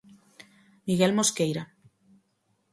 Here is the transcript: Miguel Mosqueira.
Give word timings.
Miguel 0.87 1.11
Mosqueira. 1.17 1.63